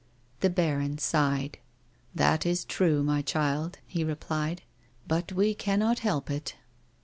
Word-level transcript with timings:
The 0.39 0.49
baron 0.49 0.97
sighed." 0.97 1.59
That 2.19 2.43
ia 2.43 2.55
true, 2.67 3.03
ray 3.03 3.21
child," 3.21 3.77
he 3.85 4.03
replied;" 4.03 4.63
but 5.07 5.31
we 5.31 5.53
cannot 5.53 5.99
help 5.99 6.31
it." 6.31 6.55